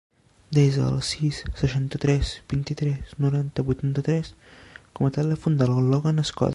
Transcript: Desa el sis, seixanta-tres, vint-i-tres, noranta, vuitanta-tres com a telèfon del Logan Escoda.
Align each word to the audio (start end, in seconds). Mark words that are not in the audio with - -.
Desa 0.57 0.85
el 0.91 0.95
sis, 1.09 1.41
seixanta-tres, 1.59 2.31
vint-i-tres, 2.55 3.13
noranta, 3.27 3.67
vuitanta-tres 3.71 4.33
com 4.97 5.11
a 5.11 5.15
telèfon 5.21 5.61
del 5.63 5.81
Logan 5.93 6.25
Escoda. 6.27 6.49